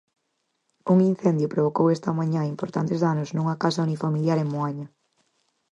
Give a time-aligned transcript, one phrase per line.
[0.93, 4.87] Un incendio provocou esta mañá importantes danos nunha casa unifamiliar en Moaña.